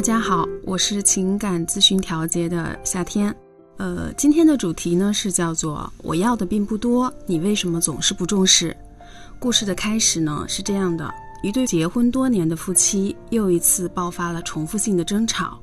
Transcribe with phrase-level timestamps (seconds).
[0.00, 3.36] 大家好，我是情感咨询调节的夏天。
[3.76, 8.74] 呃，今天的主题呢是叫做“我要的并不多，你为什么总是不重视？”
[9.38, 15.60] 故事的开始呢是这样的：一对结婚多年的夫妻又一次爆发了重复性的争吵。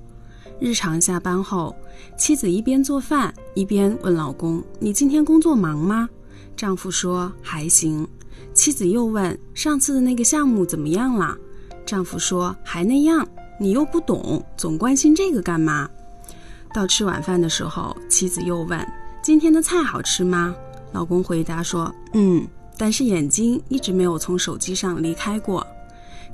[0.60, 1.76] 日常下班后，
[2.16, 6.08] 妻子一边做饭一边问老公：“你今天工作忙吗？”
[6.56, 8.08] 丈夫说：“还行。”
[8.54, 11.36] 妻子又问：“上次的那个项目怎么样了？”
[11.88, 13.28] 丈夫说：“还那样。”
[13.60, 15.90] 你又不懂，总关心这个干嘛？
[16.74, 18.88] 到吃晚饭的时候，妻子又问
[19.24, 20.56] ：“今天的菜好吃吗？”
[20.94, 22.48] 老公回答说：“嗯。”
[22.80, 25.66] 但是眼睛一直没有从手机上离开过。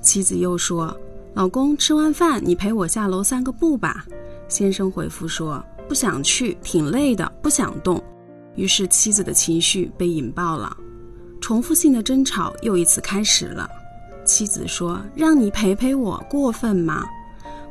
[0.02, 0.94] 妻子又说
[1.34, 4.06] ：“老公，吃完饭你陪我下楼散个步吧。”
[4.50, 8.04] 先生回复说：“不想去，挺累的，不想动。”
[8.56, 10.76] 于是妻子的情绪被引爆了，
[11.40, 13.70] 重复性的争吵又一次开始了。
[14.26, 17.06] 妻子说：“让你陪陪我，过分吗？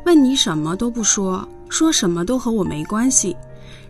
[0.05, 3.37] 问你什么都不说，说什么都和我没关系。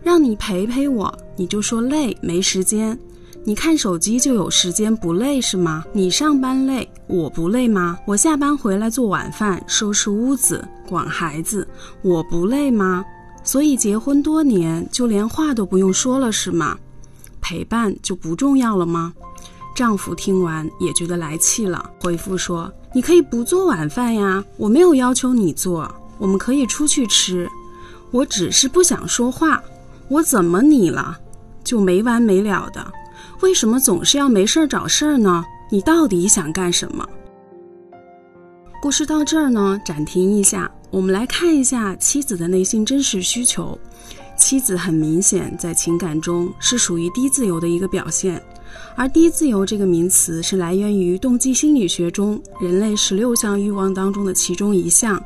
[0.03, 2.97] 让你陪陪我，你就说累，没时间。
[3.45, 5.83] 你看手机就有时间，不累是吗？
[5.91, 7.97] 你上班累，我不累吗？
[8.05, 11.67] 我下班回来做晚饭、收拾屋子、管孩子，
[12.01, 13.03] 我不累吗？
[13.43, 16.77] 所以结婚多年，就连话都不用说了是吗？
[17.41, 19.13] 陪伴就不重要了吗？”
[19.75, 27.49] 丈夫听完也觉得来气了，回复说：“你可以不做晚饭呀，我没有要求你做，我们可以出去吃。
[28.11, 29.61] 我只是不想说话，
[30.07, 31.17] 我怎么你了？
[31.63, 32.85] 就没完没了的，
[33.41, 35.43] 为什么总是要没事儿找事儿呢？
[35.71, 37.07] 你到底想干什么？”
[38.79, 43.79] 故事到这儿呢，暂停一下，我们来看一下妻子的内心真实需求。
[44.37, 48.43] 妻子很明显在情感中是属于低自由的一个表现。
[48.95, 55.21] 而低自由这个名词是来源于动机心理学中人类十六项欲望当中的其中一项，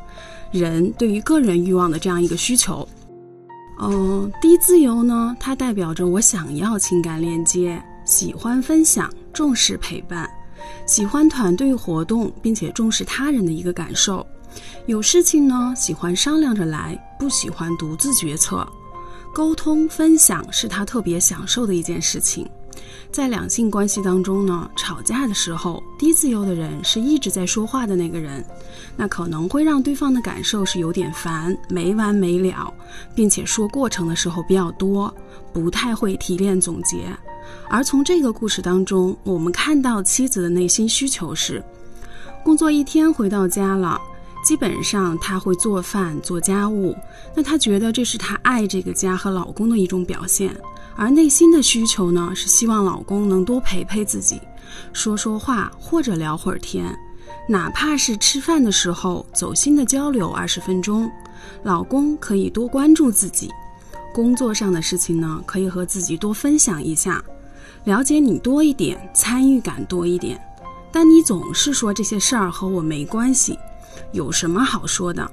[0.51, 2.87] 人对于个人欲望的这样一个需求。
[3.79, 10.27] 嗯，低自由呢，它代表着我想要情感链接，喜欢分享，重视陪伴，
[10.87, 14.25] 喜欢团队活动，并且重视他人的一个感受。
[14.87, 18.67] 有事情呢，喜欢商量着来，不喜欢独自决策。
[19.33, 22.49] 沟通分享是他特别享受的一件事情。
[23.11, 28.45] 在两性关系当中呢，吵架的时候，低自由的人是一直在说话的那个人，
[28.95, 32.71] 那可能会让对方的感受是有点烦，没完没了，
[33.15, 35.13] 并且说过程的时候比较多，
[35.53, 37.05] 不太会提炼总结。
[37.69, 41.63] 而从这个故事当中，我们看到妻子的内心需求是：
[42.43, 43.99] 工作一天回到家了，
[44.43, 46.95] 基本上他会做饭做家务，
[47.33, 50.53] 那他觉得这是他爱这个家和老公的一种表现。
[50.97, 54.41] 而内心的需求呢，是希望老公能多陪陪自己，
[54.91, 56.97] 说说话或者聊会儿天，
[57.47, 61.09] 哪怕是吃饭的时候走心的交流二十分钟，
[61.63, 63.51] 老公可以多关注自己，
[64.13, 67.23] 工作上的事情呢，可以和自己多分享一下，
[67.83, 70.41] 了解你多一点，参与感多一点。
[70.91, 73.57] 但你总是说这些事儿和我没关系，
[74.13, 75.29] 有什么好说的？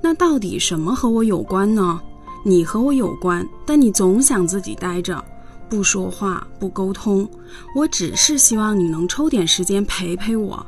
[0.00, 2.00] 那到底什么和我有关呢？
[2.46, 5.24] 你和我有关，但你总想自己待着，
[5.66, 7.26] 不说话，不沟通。
[7.74, 10.64] 我只是希望你能抽点时间陪陪我，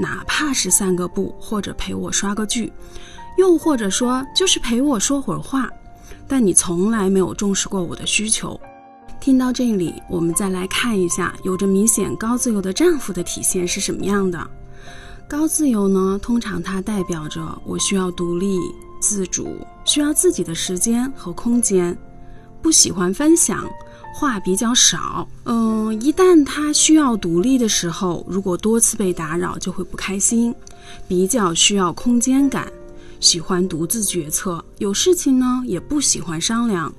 [0.00, 2.72] 哪怕是散个步，或者陪我刷个剧，
[3.36, 5.70] 又或者说就是陪我说会儿话。
[6.26, 8.58] 但你从来没有重视过我的需求。
[9.20, 14.50] 听到这里，我们再来看一下有着明显高自由的丈夫的体现是什么样的。
[15.28, 18.58] 高自由呢，通常它代表着我需要独立。
[19.00, 19.56] 自主
[19.88, 21.96] 需要自己的时间和空间，
[22.60, 23.66] 不喜欢分享，
[24.14, 25.26] 话比较少。
[25.44, 30.54] 嗯，一旦他需要独立的时候，如果多次被打扰，就会不开心。
[31.08, 32.70] 比较需要空间感，
[33.18, 36.94] 喜欢独自决策，有事情呢也不喜欢商量，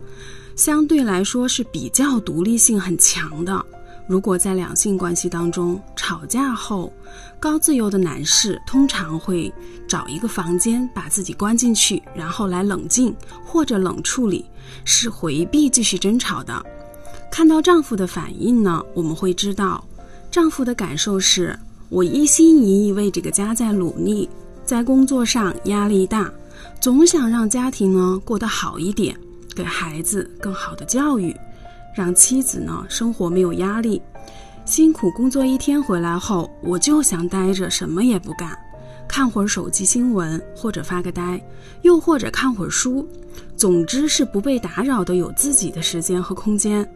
[0.55, 3.63] 相对来说是比较独立性很强的。
[4.09, 6.91] 如果在两性关系当中吵架后，
[7.39, 9.53] 高自由的男士通常会
[9.87, 14.43] 找一个房间把自己关进去，然后来冷静或者冷处理，
[14.83, 16.65] 是回避继续争吵的。
[17.31, 19.87] 看到丈夫的反应呢，我们会知道，
[20.31, 21.55] 丈夫的感受是：
[21.89, 24.27] 我一心一意为这个家在努力，
[24.65, 26.27] 在工作上压力大，
[26.81, 29.15] 总想让家庭呢过得好一点，
[29.55, 31.31] 给孩子更好的教育。
[31.99, 34.01] 让妻子呢生活没有压力，
[34.63, 38.57] 辛苦工作一天回来后，我就想待着什么也不干，
[39.05, 41.43] 看会儿手机新闻或者发个呆，
[41.81, 43.05] 又或者看会儿书，
[43.57, 46.89] 总之是不被打扰的，有自己的时间和空间。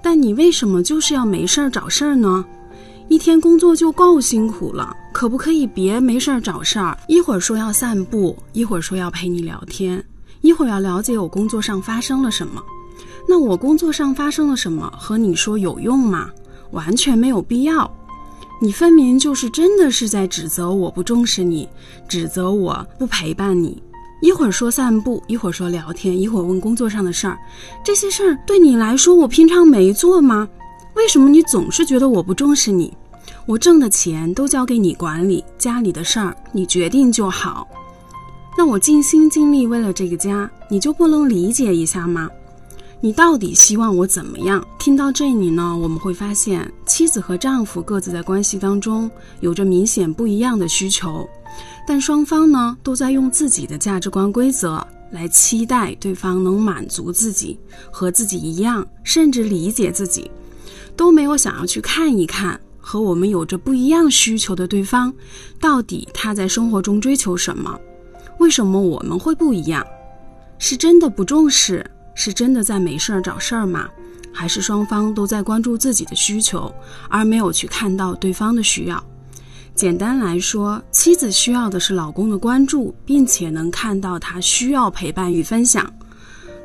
[0.00, 2.44] 但你为什么就是要没事儿找事儿呢？
[3.08, 6.96] 一天工作就够辛苦了，可不可以别没事儿找事儿？
[7.08, 10.04] 一会儿说要散步，一会儿说要陪你聊天，
[10.40, 12.62] 一会儿要了解我工作上发生了什么。
[13.30, 16.32] 那我工作上发生了什么和你说有用吗？
[16.72, 17.88] 完全没有必要。
[18.60, 21.68] 你分明就是真的是在指责我不重视你，
[22.08, 23.80] 指责我不陪伴你。
[24.20, 27.38] 一会儿说散步，一会儿说聊天，一会儿问工作上的事儿，
[27.84, 30.48] 这些事儿对你来说我平常没做吗？
[30.94, 32.92] 为什么你总是觉得我不重视你？
[33.46, 37.68] 我挣的钱都交给你管理，家里的事儿你决定就好。
[38.58, 42.28] 那我尽心尽力为了这个家，你就不能理解一下吗？
[43.02, 44.62] 你到底希望我怎么样？
[44.78, 49.10] 听到这里呢，我们会发现，妻子和丈夫各自在关系当中
[49.40, 51.26] 有着明显不一样的需求，
[51.86, 57.58] 但双方呢都在用自己的价值观规则来期待对方能满足自己，
[57.90, 60.30] 和自己一样，甚至理解自己。
[60.94, 65.10] 都没有想要去看一看和我们有着不一样需求的对方，
[65.58, 67.80] 到底他在生活中追求什么？
[68.38, 69.82] 为什么我们会不一样？
[70.58, 71.82] 是真的不重视？
[72.22, 73.88] 是真的在没事儿找事儿吗？
[74.30, 76.70] 还是双方都在关注自己的需求，
[77.08, 79.02] 而没有去看到对方的需要？
[79.74, 85.90] 简单来说，妻子需要的是老公的关注，并且能看到他需要陪伴与分享。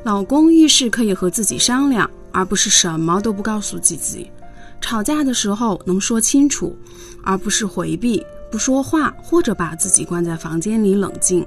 [0.04, 2.10] 老公遇事可以和自己商量。
[2.32, 4.30] 而不是什么都不告诉自己，
[4.78, 6.76] 吵架的时候能说清楚，
[7.22, 8.22] 而不是回避
[8.52, 11.46] 不说话或者把自己关在房间里冷静。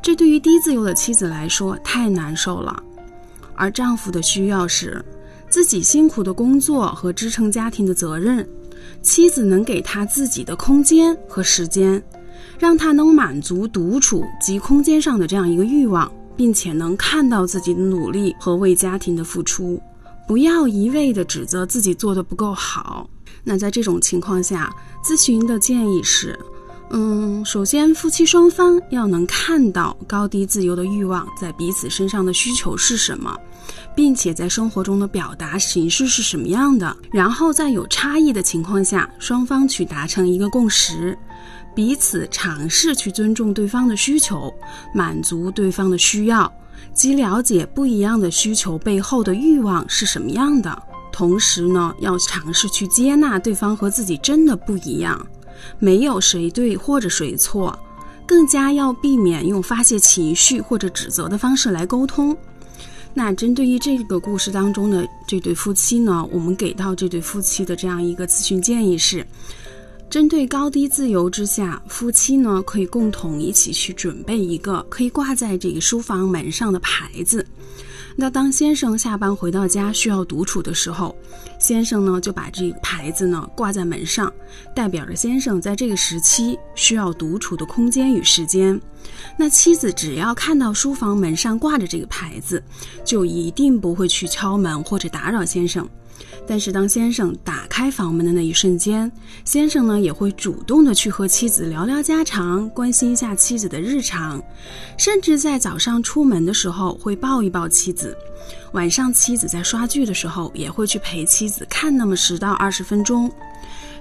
[0.00, 2.82] 这对于低自由的妻子来说太难受了。
[3.58, 5.04] 而丈夫的需要是
[5.50, 8.48] 自己辛苦的工作和支撑家庭的责任，
[9.02, 12.02] 妻子能给他自己的空间和时间，
[12.58, 19.80] 让他能满足独处及空间上的这样一个欲望，并且能看到自己的努力和为家庭的付出。
[20.26, 23.08] 不要一味的指责自己做的不够好。
[23.42, 24.70] 那在这种情况下，
[25.02, 26.38] 咨询的建议是，
[26.90, 33.34] 嗯，首先夫妻双方要能看到高低自由的欲望在彼此身上的需求是什么，
[33.98, 36.96] 并且在生活中的表达形式是什么样的。
[37.10, 41.18] 然后在有差异的情况下，双方去达成一个共识，
[41.74, 44.54] 彼此尝试去尊重对方的需求，
[44.94, 46.48] 满足对方的需要。
[46.94, 50.80] 即了解不一样的需求背后的欲望是什么样的，
[51.10, 55.26] 同时呢，要尝试去接纳对方和自己真的不一样，
[55.80, 57.76] 没有谁对或者谁错，
[58.24, 62.36] 更加要避免用发泄情绪或者指责的方式来沟通。
[63.18, 69.26] 那针对于这个故事当中的这对夫妻呢，我们给到这对夫妻的这样一个咨询建议是。
[70.08, 77.44] 针对高低自由之下，夫妻呢可以共同一起去准备一个可以挂在这个书房门上的牌子。
[78.20, 81.14] 那当先生下班回到家需要独处的时候，
[81.60, 84.32] 先生呢就把这个牌子呢挂在门上，
[84.74, 88.78] 代表着先生在这个时期需要独处的空间与时间。
[89.36, 92.60] 那妻子只要看到书房门上挂着这个牌子，
[93.04, 95.88] 就一定不会去敲门或者打扰先生。
[96.46, 99.10] 但是当先生打开房门的那一瞬间，
[99.44, 104.42] 先生呢也会主动的去和妻子聊聊家常，关心一下妻子的日常，
[104.96, 108.16] 甚至在早上出门的时候会抱一抱妻子，
[108.72, 113.30] 晚上妻子在刷剧的时候也会去陪妻子看那么十到二十分钟，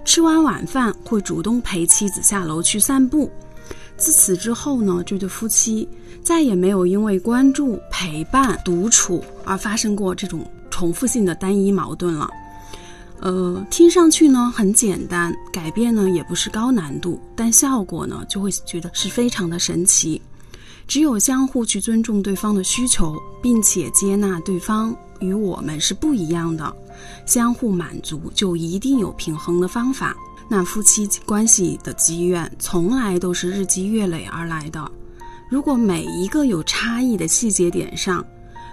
[0.06, 3.30] 吃完晚饭会主动陪妻子下楼去散步。
[3.98, 5.89] 自此之后呢，这对夫妻
[6.24, 10.50] 再也没有因为关注、陪伴、独处而发生过这种。
[10.77, 12.29] 重复性的单一矛盾了，
[13.19, 20.22] 呃，听上去呢很简单，改变呢也不是高难度，但效果呢就会觉得是非常的神奇。
[20.88, 26.72] 只有相互去尊重对方的需求，并且接纳对方与我们是不一样的，
[27.25, 30.15] 相互满足，就一定有平衡的方法。
[30.48, 34.91] 那夫妻关系的积怨，从来都是日积月累而来的。
[35.50, 38.24] 如果每一个有差异的细节点上，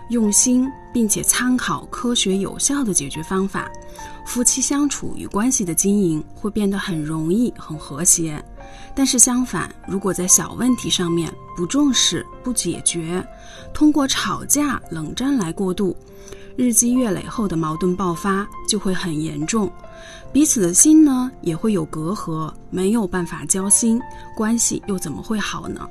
[0.09, 3.71] 用心，并且参考科学有效的解决方法，
[4.27, 8.43] 夫妻相处与关系的经营会变得很容易、很和谐。
[8.95, 13.27] 但是相反，如果在小问题上面不重视、不解决，
[13.73, 15.97] 通过吵架、冷战来过渡，
[16.57, 19.71] 日积月累后的矛盾爆发就会很严重，
[20.33, 24.01] 彼此的心呢也会有隔阂，没有办法交心，
[24.37, 25.89] 关系又怎么会好呢？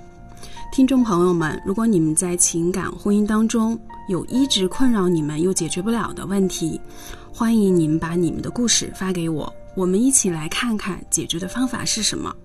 [0.73, 6.81] 听众朋友们，如果你们在情感婚姻当中，有一直困扰你们又解决不了的问题，
[7.31, 12.35] 欢迎你们把你们的故事发给我，我们一起来看看解决的方法是什么。